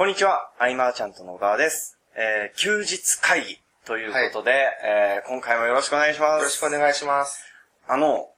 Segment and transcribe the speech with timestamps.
[0.00, 1.98] こんにちは、アイマーちゃんとの小川です。
[2.16, 4.52] えー、休日会議ということで、
[4.82, 6.38] えー、今回もよろしくお願いします。
[6.38, 7.44] よろしくお願いします。
[7.86, 8.30] あの、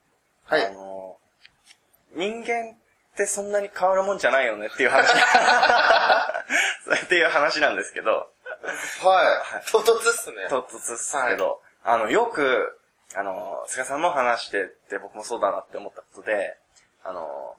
[0.46, 1.18] はいあの、
[2.16, 2.74] 人間っ
[3.16, 5.06] てそんなに変わるもんじゃないよねっていう話。
[7.04, 8.28] っていう話なんですけど、
[9.04, 9.70] はい。
[9.70, 10.48] 唐突っすね。
[10.48, 12.76] 唐突ですけど、あの、よく、
[13.14, 16.58] あの、菅さんも話してて僕もそうだなって思ったことで、
[17.04, 17.54] あの、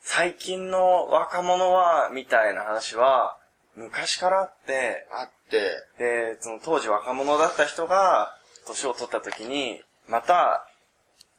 [0.00, 3.36] 最近の若者は、みたいな話は、
[3.76, 8.34] 昔からあって、あって、で、その当時若者だった人が、
[8.66, 10.66] 年を取った時に、また、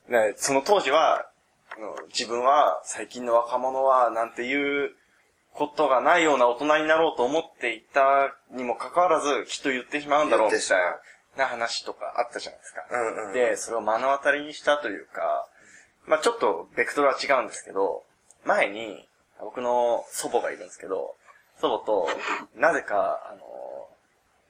[0.08, 1.30] ね、その当時は、
[2.09, 4.91] 自分は最近の若者は、なんていう
[5.53, 10.80] ことがないような大人になろうと思っていたにもかかわらず、きっと言ってしまうんだろう、みたい
[11.38, 12.86] な話とかあったじゃないですか。
[12.92, 13.33] うんうんうん。
[13.33, 15.48] で、それを目の当たりにしたというか、
[16.05, 18.03] まあちょっとベクトルは違うんですけど、
[18.45, 19.08] 前に、
[19.40, 21.16] 僕の祖母がいるんですけど、
[21.59, 22.08] 祖母と、
[22.56, 23.42] なぜか、あの、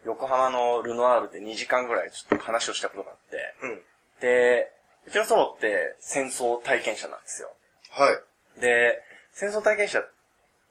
[0.06, 3.82] 横浜のルノアールで2時間ぐらいちょっと話をしたことがあって、うん。
[4.22, 4.72] で、
[5.08, 7.50] うちの祖母って戦争体験者なんですよ。
[7.92, 8.12] は
[8.58, 8.62] い。
[8.62, 9.02] で、
[9.34, 10.04] 戦争体験者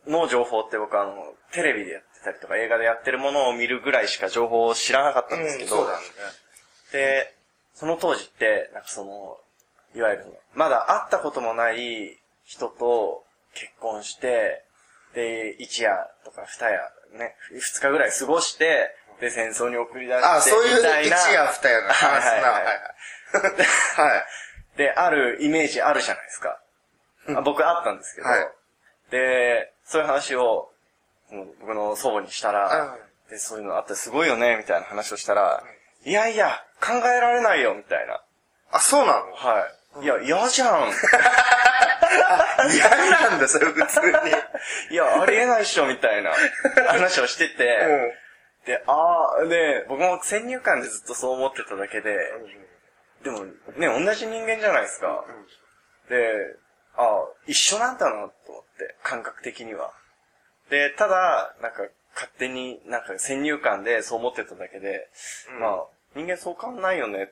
[0.07, 6.05] の情報って僕あの、テレビでやってたりとか映画でやってるものを見るぐらいしか情報を知らなかったんですけど、そうだね。
[6.93, 7.35] で、
[7.75, 9.39] その当時って、なんかその、
[9.95, 14.65] いわゆるまだ会ったこともない人と結婚して、
[15.15, 16.81] で、一夜とか二夜、
[17.19, 21.17] ね、二日ぐらい過ごして、で、戦争に送り出して、あ、そういうみたいな。
[21.17, 22.31] 一夜二夜の話な。
[22.31, 22.75] はいはいはい
[24.01, 24.25] はい。
[24.79, 26.59] で、あるイメージあるじゃないですか。
[27.37, 28.49] あ僕あったんですけど、はい
[29.11, 30.71] で、そういう話を、
[31.61, 32.97] 僕の祖母にしたら、
[33.29, 35.63] で、そういうのあってすごいよね、みたいな話をしたら、
[36.05, 38.23] いやいや、考えられないよ、みたいな。
[38.71, 39.33] あ、そうなの？
[39.35, 39.67] は
[40.01, 40.05] い。
[40.05, 40.93] いや、嫌じゃん。
[42.73, 42.89] 嫌
[43.31, 44.09] なんだ、それ普通に。
[44.91, 46.33] いや、ありえないっしょ、みたいな。
[46.89, 48.15] 話をしてて、
[48.67, 52.17] で、あー、で、僕も先入観でずっとそう思ってただけで、
[53.23, 55.25] でもね、同じ人間じゃないですか。
[56.09, 56.57] で、
[56.97, 59.93] あー一緒なんだなと思って、感覚的には。
[60.71, 61.83] で、ただ、なんか、
[62.15, 65.09] 勝手になんか先入観でそう思ってただけで、
[65.55, 65.61] うん。
[65.61, 65.85] まあ、
[66.17, 67.31] 人間そう変わんないよね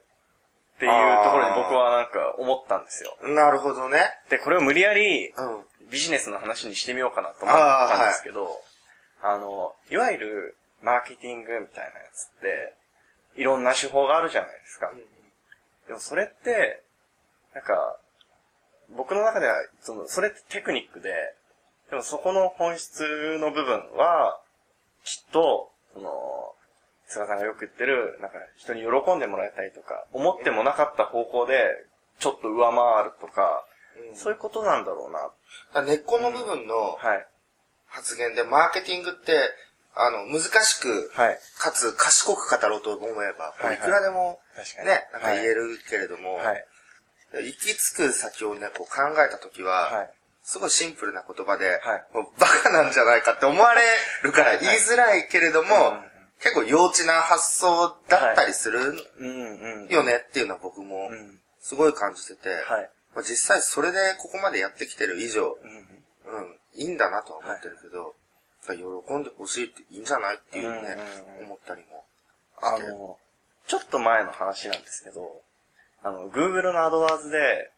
[0.77, 3.17] っていうところに僕はなんか思ったんですよ。
[3.23, 3.35] うん。
[3.35, 4.11] なるほどね。
[4.29, 5.65] で、これを無理やりうん。
[5.91, 8.49] ビジネスの話にしてみようかなと思ったんですけど、
[9.23, 12.75] あ,、の、いわゆるマーケティングみたいなやつって、
[13.41, 14.91] いろんな手法があるじゃないですか。
[15.87, 16.83] でもそれって、
[17.55, 17.99] なんか、
[18.97, 21.15] 僕の中では、その、それってテクニックで、
[21.91, 24.41] でもそこの本質の部分は、
[25.05, 26.56] きっと、その、
[27.06, 31.71] 菅さんがよく言ってる、なんか人に喜んでもらいたいとか、思ってもなかった方向で、
[32.19, 33.65] ちょっと上回るとか、
[34.15, 35.84] そういうことなんだろうな。
[35.84, 37.27] 根っこの部分のはい。
[37.87, 39.39] 発言で、マーケティングって、
[39.95, 41.39] あの、難しく、はい。
[41.59, 44.89] かつ賢く語ろうと思えば、はいはいいくらでも、確かに。
[44.89, 46.66] ね、なんか言えるけれども、はい。
[47.45, 50.11] 行き着く先をね、こう考えたときは、はい。
[50.43, 53.83] すごいシンプルな言葉で、はいもうバカなんじゃないかって思われ
[54.22, 58.95] るからはい言いづらいけれども、うん結構幼稚な発想だったりする。
[59.91, 61.41] よねっていうのは僕もうん。
[61.61, 62.91] すごい感じてて、はい。
[63.15, 66.39] まあ実際それでここまでやってきてる以上、うん。
[66.39, 68.15] うん、いいんだなとは思ってるけど、
[68.67, 70.97] 喜んでほしいっていいんじゃないっていうね、
[71.43, 72.05] 思ったりも。
[72.61, 73.19] あの、
[73.67, 75.43] ちょっと前の話なんですけど、
[76.03, 77.71] あの、Google のアドワーズで、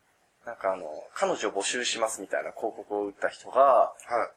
[0.47, 3.93] なんかあの、彼女を募集しますみたいな広告を打った人が、は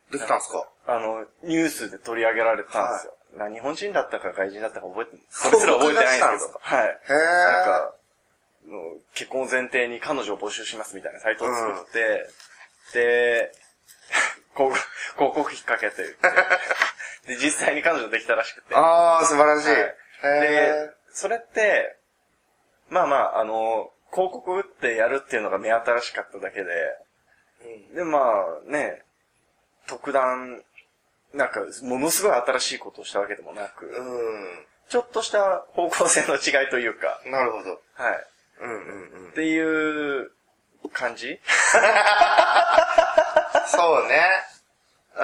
[0.09, 0.13] い。
[0.13, 0.67] できたんですか？
[0.87, 3.13] あの、ニュースで取り上げられたんですよ。
[3.33, 6.87] な日本人だったか外人だったか覚えて、それすら覚えてないんですけど、はい。
[6.87, 7.17] へー。
[7.17, 7.95] なんか、
[8.67, 12.29] の結婚を前提に彼女を募集しますみたいなサイトを作って、
[12.93, 13.51] で、
[14.55, 14.75] 広告
[15.15, 16.15] 広告引っ掛けて、
[17.27, 18.75] で、実際に彼女できたらしくて。
[18.75, 19.69] あー、素晴らしい。
[19.69, 21.97] はいへで、それって、
[22.89, 27.95] まあまあ、あの、広告打ってやるっていうのが目新しかっただけで、ー。
[27.95, 29.03] で、まあね、
[29.87, 30.63] 特段、
[31.33, 34.65] なんか、ものすごい新しいことをしたわけでもなく、うん。
[34.89, 37.31] ちょっとした方向性の違いというか、うん。
[37.31, 37.81] なるほど。
[37.95, 38.27] はい。
[38.61, 39.33] うんうんうんっ。
[39.33, 40.31] ていう
[40.91, 41.39] 感じ？
[43.67, 44.21] そうね。
[45.15, 45.23] う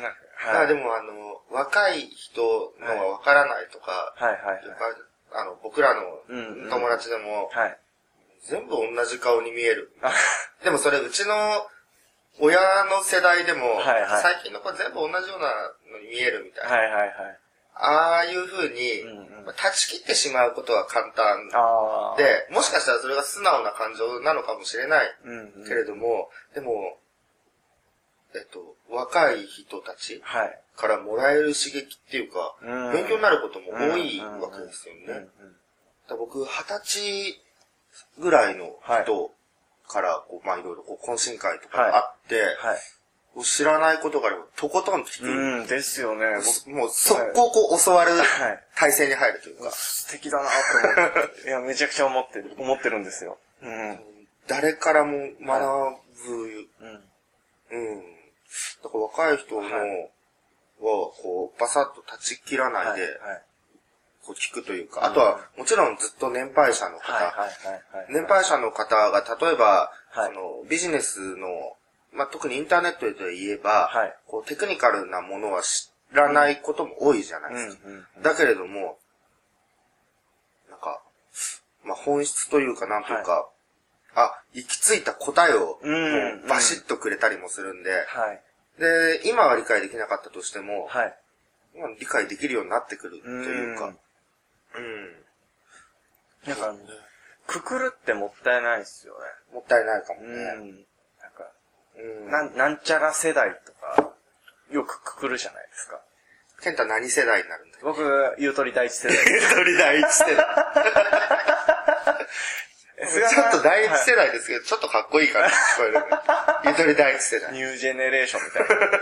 [0.00, 4.70] なんかあでもあの、若い人のはわからないとか、はいはいはいと。
[4.70, 4.76] か
[5.32, 7.78] あの、僕らうんの友達でも、はい。
[8.44, 9.92] 全部同じ顔に見える。
[10.00, 10.12] あ
[10.64, 11.66] でもそれうちの
[12.40, 15.48] 親の世代でも、はいはい最近の子は全部同じような
[15.92, 16.76] のに見えるみたいな。
[16.76, 17.38] はいはいはい。
[17.80, 21.48] ああいう風に、うんう断ち切ってしまうことは簡単。
[22.18, 26.98] で、もしかしたらそれが素直な感情なのかもしれないうんうん、けれども、でも、
[28.34, 30.60] えっと、若い人たちはい。
[30.76, 35.26] からもらえる刺激っていうか、うん勉強になることも多いわけですよね。
[36.10, 37.42] 僕、二十歳
[38.18, 39.32] ぐらいの人
[39.88, 42.78] から、こう、まあいろいろこう懇親会とかがあって、はい。
[43.44, 45.28] 知らないことがあれば、とことん聞く。
[45.28, 46.26] うん、ですよね。
[46.64, 48.24] 僕もう、速攻こう教わるはい
[48.74, 51.42] 体制に入るというか、素敵だなと思って。
[51.48, 53.38] いや、めちゃくちゃ思ってる、思ってるんですよ。
[53.62, 54.26] うん。
[54.46, 57.04] 誰からも学ぶ、うん。
[57.70, 58.02] うん。
[58.82, 60.10] だから若い人の、はい
[60.80, 63.42] は、こう、バサッと断ち切らないで、はい。
[64.28, 67.32] こう聞くというか、あとは、もちろんずっと年配者の方。
[68.10, 70.34] 年配者の方が、例えば、はい。
[70.34, 71.48] その、ビジネスの、
[72.12, 74.14] まあ、特にインターネットで言えば、はい。
[74.26, 77.82] こう、テクニカルなものは知らないことも多いじゃないですか。
[78.22, 78.98] だけれども、
[80.68, 81.00] なんか、
[81.84, 83.48] まあ、本質というか、なんというか、
[84.14, 85.80] あ、行き着いた答えを、
[86.48, 88.42] バシッとくれたりもするんで、はい。
[88.78, 90.90] で、今は理解できなかったとしても、
[91.98, 93.94] 理解できるようになってくるというか、
[94.78, 95.18] うんうん。
[96.46, 96.74] なんか、
[97.46, 99.14] くくるってもったいないですよ
[99.52, 100.28] もったいないかもね。
[100.28, 100.34] ね。
[100.34, 100.86] うん。
[101.20, 101.50] なんか、
[101.96, 102.30] うん。
[102.30, 104.12] なん、なんちゃら世代とか、
[104.70, 106.00] よくくくるじゃないですか。
[106.62, 107.84] ケンタ何世代になるんだよ。
[107.84, 109.16] 僕、ゆとり第一世代。
[109.22, 109.24] 一
[109.64, 110.46] 人第一世代。
[112.98, 116.04] ちょっと第一世代ですけど、ちょっとかっこいいから聞こえるね。
[116.64, 117.52] ゆとり第一世代。
[117.52, 119.00] ニュージェネレーションみたいな。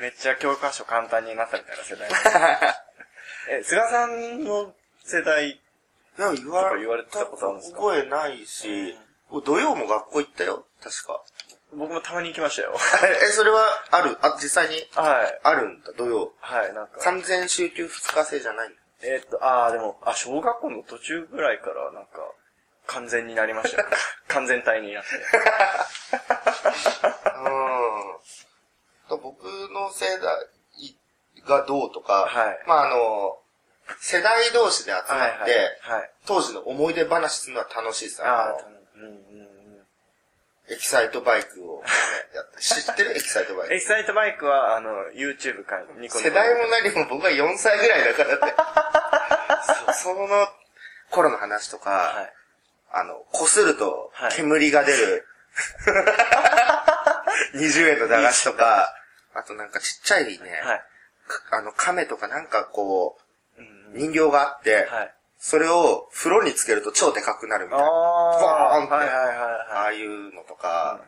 [0.00, 2.08] めっちゃ教科書簡単になったみたいな世代。
[3.50, 4.74] え、菅さんの
[5.04, 5.60] 世代、い
[6.18, 6.76] や、言わとか？
[6.78, 7.78] 言われてたことあるんですか？
[7.80, 8.96] 覚えないし、
[9.44, 11.22] 土曜も学校行ったよ、確か。
[11.72, 12.74] 僕もたまに行きましたよ。
[13.22, 13.60] え、それは
[13.90, 14.16] ある？
[14.22, 14.76] あ、実際に？
[14.94, 15.40] はい。
[15.42, 16.32] あるんだ、土曜。
[16.40, 16.98] はい、なんか。
[17.00, 18.70] 完全週休2日制じゃない。
[19.02, 22.32] えーっと、ああ、でも、あ、小学校の途中ぐらいから、なんか、
[22.86, 23.86] 完全になりましたよ。
[24.28, 25.10] 完全体になって。
[29.10, 29.20] うん。
[29.20, 30.46] 僕の世代
[31.48, 33.38] がどうとか、はいまああの、
[34.00, 36.00] 世代同士で集まって、はい、はい。
[36.00, 36.10] はい。
[36.26, 38.22] 当時の思い出話するのは楽しいです。
[38.24, 38.54] あ
[38.94, 39.18] うんうんうん。
[40.70, 41.88] エキサイトバイクを、ね、
[42.36, 42.60] やった。
[42.60, 43.16] 知ってる？
[43.16, 43.74] エキサイトバイク。
[43.74, 46.18] エキサイトバイクは、あの、YouTube か、ニコニコ。
[46.18, 48.54] 世代も何も僕は4歳ぐらいだからって。
[49.94, 50.48] そその
[51.10, 52.32] 頃の話とか、はい。
[52.90, 55.26] あの、擦るとはい煙が出る、
[57.54, 58.94] 20円の駄菓子とか、
[59.34, 60.84] あとなんかちっちゃいね、はい。
[61.28, 63.18] かあの、亀とかなんかこ
[63.58, 63.64] うん
[63.94, 65.14] う、人形があって、はい。
[65.40, 67.86] それを風呂につけると超でかくなるみたいな。
[67.86, 69.40] あーンってはいはいはいあ
[69.84, 69.86] はい。
[69.88, 71.00] あいうのとか、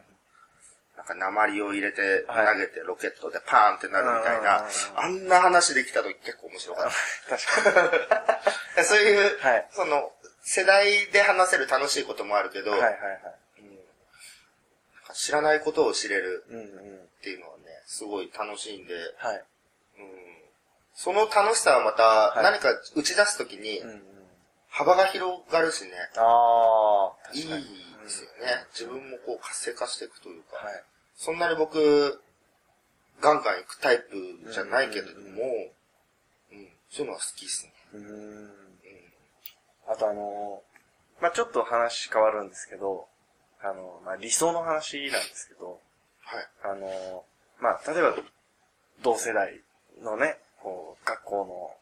[0.96, 6.90] なんか鉛を入れてはい投げてロケットでパーンってなるみたいな、あんな話できた時結構面白かっ
[7.28, 8.06] 確かに。
[8.76, 8.84] た。
[8.84, 10.12] そういう、はいその、
[10.42, 13.34] 世代で話せる楽しいこともあるけど、はいはいはい。
[15.14, 16.64] 知らないことを知れるうんうん。
[16.64, 19.44] っていうのはね、すごい楽しいんで、はい。
[20.00, 20.10] うん、
[20.94, 23.82] その楽しさはまたい何か打ち出すときに。
[24.72, 27.42] 幅が広がるしね、ああ、いい。
[28.04, 28.66] ですよね。
[28.72, 30.82] 自分もこう活性化していくというか、はい。
[31.16, 32.22] そんなに僕、
[33.20, 35.42] ガンガン行くタイプじゃないけれども、
[36.52, 37.72] うん、そういうのは好きですね。
[37.94, 38.04] うーん。
[38.04, 38.70] うん
[39.88, 43.08] あとあのー、まあちょっと話変わるんですけど、
[43.60, 45.80] あの、まあ理想の話なんですけど、
[46.20, 46.48] はい。
[46.62, 48.14] あのー、まあ例えば、
[49.02, 49.60] 同世代
[50.02, 51.76] のね、こう、学校の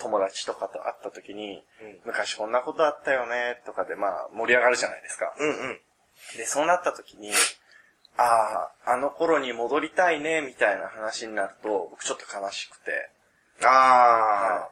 [0.00, 5.34] 友達とかと会った時に、うん昔こんなことあったよね、とかでまあ盛り上がるじゃないですか。
[5.38, 5.80] うんうん。
[6.36, 7.32] で、そうなった時に、
[8.16, 13.10] ああ、あの頃に戻りたいね、みたいな話になると、僕ちょっと悲しくて。
[13.64, 14.68] あ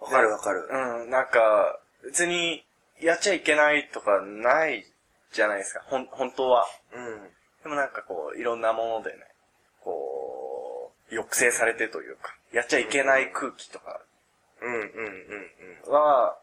[0.00, 0.68] あ、わかるわかる。
[0.70, 2.64] うん、なんか、別に、
[3.00, 4.84] やっちゃいけないとかない
[5.32, 6.66] じゃないですか、ほん、本当は。
[6.92, 7.30] うん。
[7.62, 9.31] でもなんかこう、いろんなものでね、
[11.12, 14.00] 抑制されてというか、やっちゃいけない空気とか
[14.62, 14.86] うんうんうん
[15.86, 15.92] うん。
[15.92, 16.38] は、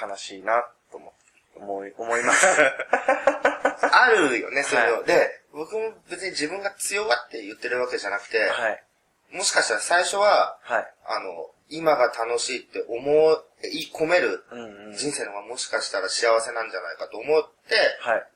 [0.00, 1.12] 悲しいな、と思、
[1.56, 2.46] 思い、思います。
[3.92, 4.96] あるよね、そういうの。
[4.96, 8.84] はいで、僕も別に自分が強がって言ってるわけじゃなくて、はい。
[9.30, 10.94] もしかしたら最初は、はい。
[11.04, 14.44] あの、今が楽しいって思い込める。
[14.94, 18.26] 人生の方がもしかしたら幸せなんじゃないかと思ってはい。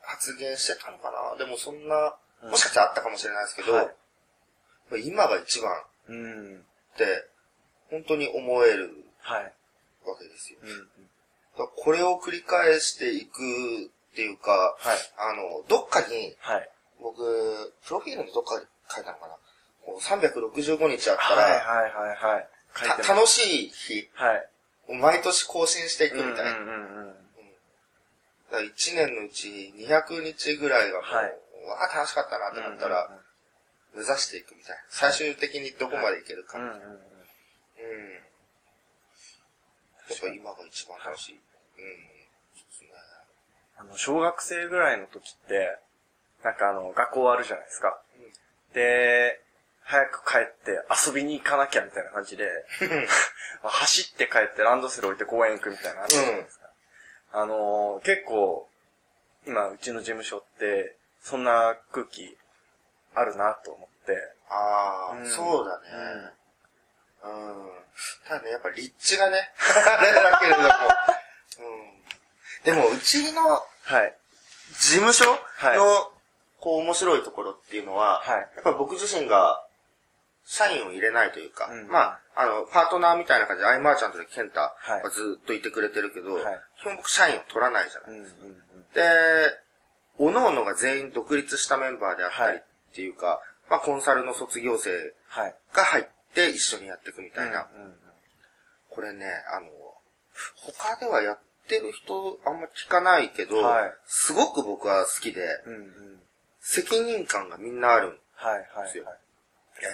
[0.00, 1.36] 発言してたのかな。
[1.36, 3.90] でもそんな、もしかしたらあったかもしれないですけど、はい
[4.98, 6.56] 今が一番うん。
[6.94, 7.26] って、
[7.90, 9.52] 本当に思えるはい。
[10.04, 10.58] わけですよ。
[10.62, 11.68] うんうん。
[11.76, 14.98] これを繰り返していくっていうか、はい。
[15.18, 16.68] あの、どっかに、はい。
[17.00, 19.34] 僕、プロフィールのどっかに書いたのかな？
[19.84, 22.48] こう365日あったら、はいはいはいはい。
[23.08, 24.48] 楽しい日はい。
[24.88, 26.50] を毎年更新していくみたいな。
[26.52, 27.14] うんうんうんうん。
[28.50, 31.24] だから1年のうち200日ぐらいがもう、はい
[31.66, 33.08] わあ楽しかったなってなったら、
[33.94, 34.82] 目指していくみたいな。
[34.88, 36.86] 最終的にどこまでいけるかみたいな。
[36.86, 36.94] うん。
[40.08, 41.34] やっぱ今が一番楽しい。
[41.34, 42.12] うん。
[43.78, 45.78] あの、小学生ぐらいの時って、
[46.44, 48.00] なんかあの、学校終わるじゃないですか。
[48.16, 49.40] うん、で、
[49.84, 52.48] 早く帰って遊びに行かなきゃみたいな感じで、
[53.62, 56.70] 走って帰ってランドセル置いて公園行くみたいなじゃないですか。
[57.34, 58.68] うん、あのー、結構、
[59.46, 62.36] 今、うちの事務所って、そんな空気
[63.14, 64.16] あるなと思って。
[64.48, 66.32] ああ、うん、そうだね。
[67.24, 67.70] うん。
[68.28, 69.50] ただね、やっぱ立地がね、
[69.98, 70.68] あれだけれども。
[70.68, 70.70] う
[71.80, 72.64] ん。
[72.64, 74.14] でも、うちの、はい。
[74.72, 75.78] 事務所の、はい、
[76.60, 79.66] こう面白いところっていうのは、はい、やっぱ僕自身が
[80.44, 88.40] 社員を入れないというか、うん、まあ、あの、パートナーみたいな感じで、アイマーチャントでケンタはずっといてくれてるけど、はい、基本僕社員を取らないじゃないですか。
[88.42, 89.02] うんうんうん、で、
[90.18, 92.62] 各々が全員独立したメンバーであったりっ
[92.92, 94.90] ていうか、はい、まあ、コンサルの卒業生
[95.72, 97.68] が入って一緒にやっていくみたいな。
[97.74, 97.94] うんうんうん、
[98.90, 99.68] これね、あの、
[100.56, 106.20] 他ではやってる人あんま聞かないけど、はい、すごく僕は好きで、うんうん、
[106.60, 108.48] 責任感がみんなあるんですよ。
[108.48, 109.18] はいはいはい。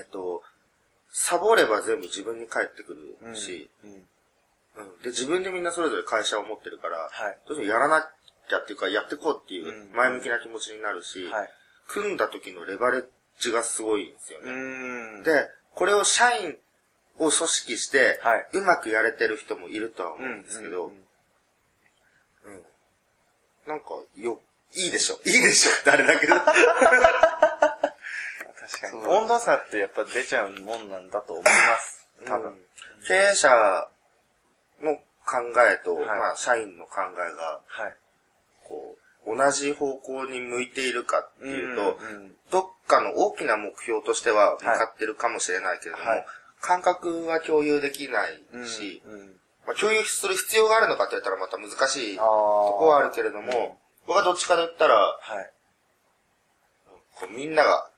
[0.00, 0.42] えっ、ー、と、
[1.10, 8.08] サボれば全部自分に返ってくるし、うん、うん、で、自分でみんなそれぞれ会社を持ってるから、はい、どうしてもやらな
[8.48, 11.50] きゃっていうか、やってこうっていう前向きな気持ちになるし、はい、
[11.88, 13.04] 組んだ時のレバレッ
[13.40, 15.22] ジがすごいんですよね。
[15.24, 16.56] で、これを社員
[17.18, 22.62] を組織して、はい、うまくやれてる人もいるとは思うんですけど、うん、うん、
[23.66, 24.40] なんか、よ、
[24.74, 26.34] いいでしょ いいでしょってあれだけど。
[26.36, 26.50] 確
[28.80, 29.06] かに。
[29.06, 32.06] 温度差ってやっぱ出ちゃうもんなんだと思います。
[32.26, 32.50] 多分。
[32.52, 32.66] うん、
[33.06, 33.88] 経営者
[34.82, 35.02] の考
[35.70, 37.96] えと、はい、まあ、社員の考えが、はい、
[38.64, 38.97] こう、
[39.36, 46.26] 同じ方向に向いているかっていうと、うんうん、どっかの大きな目標としては向かってるかもしれないけれども、はい、
[46.60, 49.26] 感覚は共有できないし、うんうん、
[49.66, 53.50] まあ、共有する必要があるのかって言ったらまた難しいとこはあるけれども、うん、
[54.06, 55.50] 僕はどっちかと言ったら、はい、
[57.14, 57.90] こうみんなが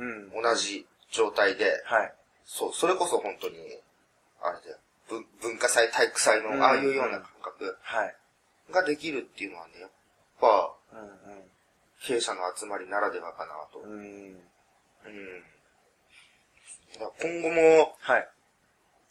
[0.00, 2.12] うん、同じ状態で、はい。
[2.46, 3.56] そう、それこそ本当に、
[4.42, 4.78] あれだよ、
[5.08, 8.16] 文文化祭、体育祭のああいうような感覚、はい。
[8.72, 9.72] ができるっていうのはね、
[10.40, 11.42] ぱ、うんうん、
[12.02, 13.80] 経営者の集まりならではかなと。
[13.80, 14.00] うん。
[14.00, 15.44] うん。
[17.20, 18.28] 今後も、はい。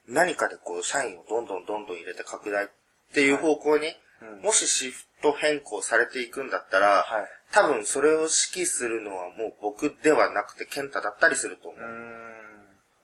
[0.07, 2.67] 何かでこう、社員をどんどんどんどん入れて拡大っ
[3.13, 11.81] ていう方向に、はいうん、もしシフト変更されていくんだったら、はい、多分それを指揮するのはもう僕ではなくて健太だったりすると思う。
[11.81, 11.85] う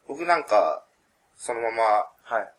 [0.07, 0.83] 僕なんか、
[1.37, 1.83] そのまま、
[2.23, 2.53] はい、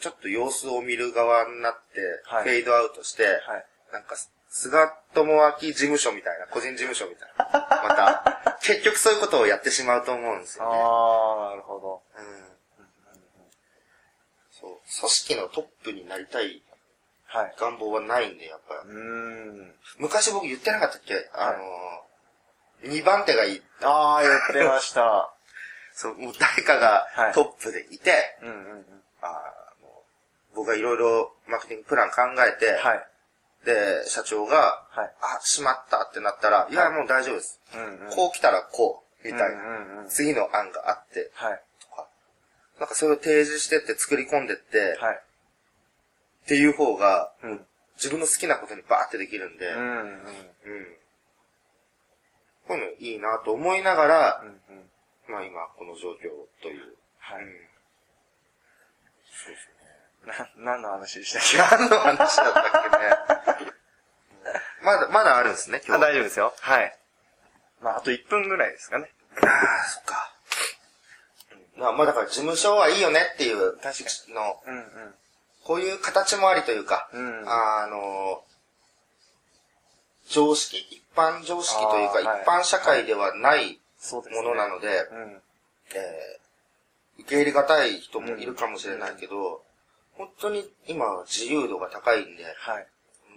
[0.00, 4.16] ちょっと様子を見る側になって、はい、フェードアウトして、はい、なんか、
[4.58, 7.44] 菅智明事務所みたいな、個人事務所みたいな。
[7.88, 10.70] また、結局そういうことをやってしまうと思うんですよね。
[10.76, 12.02] ああ、なるほど。
[12.18, 12.58] うん。
[14.50, 14.70] そう。
[15.00, 16.62] 組織のトップになりたい
[17.26, 17.54] はい。
[17.60, 18.74] 願望はないんで、やっぱ。
[18.84, 19.74] うん。
[19.98, 21.52] 昔僕言ってなかったっけ、あ
[22.82, 23.62] のー、2番手がいい。
[23.82, 25.32] ああ、言ってました。
[25.94, 29.28] そう、もう誰かがトップでいて、はい、うんうんうん、あ
[29.82, 30.04] も
[30.52, 33.06] う僕がいろいろマーケティングプラン考えて、はい、
[33.64, 36.74] で、社長が、はい、あ、しまったってなったら、い。
[36.74, 37.60] や、もう大丈夫です。
[37.74, 42.08] うんうん、こう来たらこう、みたいな、うんうん、次の案があって、はい、とか、
[42.78, 50.22] なんかそれを提示してって作り込んでって、はい、っていう方が、うん、自分の好きなことにバーってできるんで、うん、うん、
[52.66, 54.90] こういうのいいなと思いながら、うんうん、
[55.28, 56.30] まあ今この状況
[56.62, 56.96] という。
[57.18, 57.42] はい。
[57.42, 57.50] うん、
[59.26, 59.77] そうですね。
[60.28, 61.56] な、何の話でしたっけ？
[61.76, 63.72] 何の話だったっけね？
[64.82, 66.02] まだ、まだあるんですね、今日。
[66.02, 66.54] 大丈夫ですよ。
[66.60, 66.98] はい。
[67.80, 69.10] まあ、あと1分ぐらいですかね。
[69.42, 70.32] ああ、そっか。
[71.76, 75.14] まあ、まあだから事務所はいいよねっていう、確かの、うんうん。
[75.64, 78.42] こういう形もありというか、うん、あの、
[80.28, 83.80] 常識、一般常識というか、一般社会ではない
[84.12, 85.08] ものなので、
[85.94, 86.38] え
[87.18, 89.62] 受け入れがたい人もいるかもしれないけど、
[90.18, 92.86] 本当に今は自由度が高いんで、はい、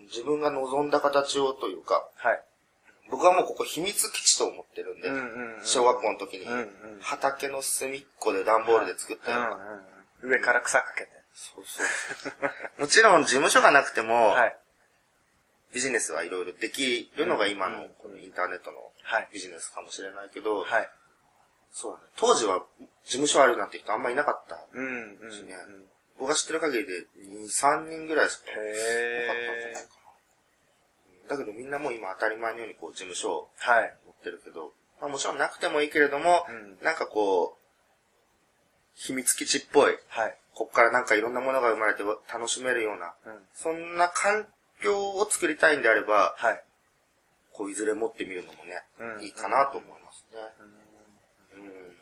[0.07, 2.43] 自分が望んだ形をというか、はい、
[3.11, 5.09] 僕はもうここ秘密基地と思ってるんで、
[5.63, 6.45] 小学校の時に、
[7.01, 9.57] 畑の隅っこで段ボールで作ったような、
[10.23, 11.09] 上から草かけて。
[11.33, 11.83] そうそ
[12.77, 12.81] う。
[12.81, 14.57] もちろん事務所がなくても、はい、
[15.73, 18.91] ビジネスはいろいろできるのが今のこのインターネットの
[19.31, 20.89] ビジネスかもしれないけど、はい、
[21.71, 22.03] そうだね。
[22.15, 22.65] 当時は
[23.03, 24.73] 事務所あるなんて人あんまいなかったしね。
[24.75, 25.85] うんうん、
[26.21, 29.89] 僕が知ってる限りで2、3人ぐらいしかなかったんじゃないか
[31.25, 31.35] な。
[31.35, 33.93] だけどみんなもう今当たり前のようにこう事務所をはい。
[34.05, 37.61] 持ってるけど、まあもちろんなくてもいいけれども、うんなんかこう、
[38.93, 40.37] 秘密基地っぽい、はい。
[40.53, 43.41] こっからなんかいろんなものが生まれて楽しめるような、うん。
[43.55, 44.45] そんな環
[44.83, 46.63] 境を作りたいんであれば、はい。
[47.51, 50.39] こういずれ持ってみるのもね、うんいいかなと思いますね。
[51.55, 51.97] うん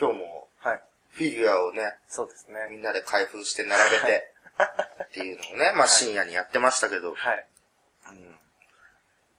[0.00, 0.82] 今日もはい。
[1.18, 2.54] フィギュアをね、そうですね。
[2.70, 4.32] みんなで開封して並べて、
[5.02, 7.46] っていうのをね、まあ深夜にやってましたけど、はい。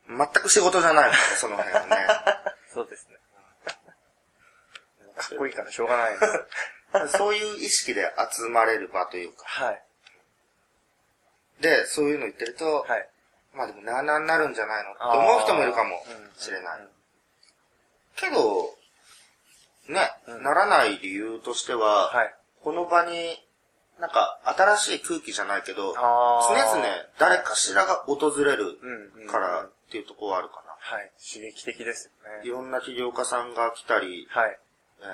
[0.10, 2.08] 全く仕事じゃないもんね、その辺はね。
[2.74, 3.18] そうですね。
[5.16, 7.16] かっこいいからしょうがないです。
[7.18, 9.46] そういう意識で集まれる場というか。
[9.46, 9.84] はい。
[11.62, 13.10] で、そういうの言ってると、はい。
[13.54, 16.04] まあでもなあなあになるんじゃないのって思う人もいるかも
[16.38, 16.88] しれない。
[18.18, 18.79] けど、
[19.90, 22.36] ね、うんならない理由としては、はい。
[22.64, 23.12] この場に、
[24.00, 26.86] なんか新しい空気じゃないけど、常あ々
[27.18, 28.78] 誰かしらが訪れる
[29.30, 30.72] からっていうところはあるかな。
[30.80, 31.12] はい。
[31.20, 32.48] 刺激的ですよね。
[32.48, 34.58] いろんな起業家さんが来たり、はい。
[35.02, 35.08] えー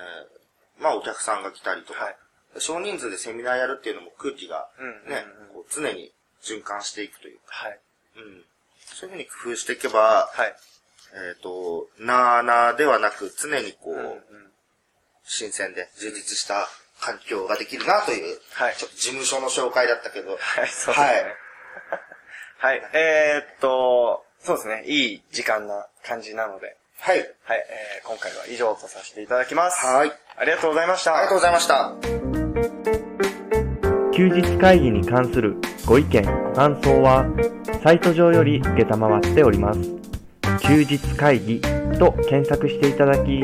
[0.77, 2.17] まあお客さんが来たりとか、はい。
[2.59, 6.11] 少人数でセミナーやるっていうのも空気がうんうんうんね、こう常に
[6.43, 7.79] 循環していくというか、はい。
[8.17, 8.43] うん、
[8.83, 10.55] そういうふうに工夫していけば、はい。
[11.13, 14.19] えっ、と、なーなーではなく常にこう、うんうん
[15.27, 16.67] 新鮮で充実した
[17.01, 20.39] 環境ができるなという、はいちょっと事務所の紹介だったけど、はい、
[20.69, 21.45] そうですね。
[22.57, 22.81] はい。
[22.93, 24.83] えー、っと、そうですね。
[24.87, 27.19] いい時間な感じなので、はい。
[27.19, 27.27] はい。
[27.49, 29.85] えー、今回は以上とさせていただきます。
[29.85, 30.11] はい。
[30.37, 31.15] ありがとうございました。
[31.15, 31.93] ありがとうございました。
[34.13, 37.25] 休日会議に関するご意見、ご感想は、
[37.83, 39.79] サイト上より受けたまわっております。
[40.61, 41.59] 休日会議
[41.99, 43.43] と検索していただき、